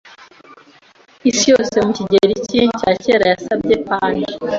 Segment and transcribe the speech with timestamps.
[1.29, 4.27] isi yose mu kigereki cya keraYasabye Pange